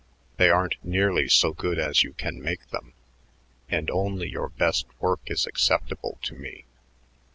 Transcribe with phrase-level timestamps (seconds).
[0.37, 2.93] They aren't nearly so good as you can make them,
[3.69, 6.65] and only your best work is acceptable to me.